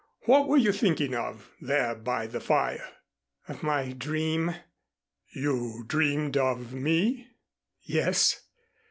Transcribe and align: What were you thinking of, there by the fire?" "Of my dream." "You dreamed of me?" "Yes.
What 0.25 0.47
were 0.47 0.57
you 0.57 0.71
thinking 0.71 1.13
of, 1.13 1.51
there 1.61 1.93
by 1.93 2.25
the 2.25 2.39
fire?" 2.39 2.89
"Of 3.47 3.61
my 3.61 3.91
dream." 3.93 4.55
"You 5.35 5.83
dreamed 5.87 6.37
of 6.37 6.73
me?" 6.73 7.27
"Yes. 7.81 8.41